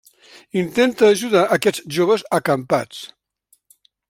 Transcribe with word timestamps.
Intenta 0.61 1.09
ajudar 1.15 1.43
aquests 1.57 1.85
joves 1.99 2.27
acampats. 2.41 3.05